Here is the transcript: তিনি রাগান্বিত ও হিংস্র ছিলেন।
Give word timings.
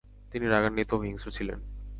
তিনি 0.31 0.45
রাগান্বিত 0.47 0.89
ও 0.93 0.97
হিংস্র 1.03 1.29
ছিলেন। 1.37 1.59